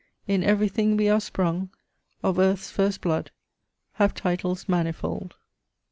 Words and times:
In 0.27 0.43
everything 0.43 0.97
we 0.97 1.09
are 1.09 1.19
sprung 1.21 1.69
Of 2.23 2.39
earth's 2.39 2.71
first 2.71 3.01
blood, 3.01 3.29
have 3.93 4.15
titles 4.15 4.67
manifold. 4.67 5.35